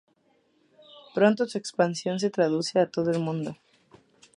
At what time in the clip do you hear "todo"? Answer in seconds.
2.89-3.11